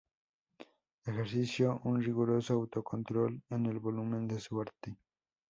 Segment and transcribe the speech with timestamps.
[1.05, 4.97] Ejerció un riguroso autocontrol en el volumen de su arte.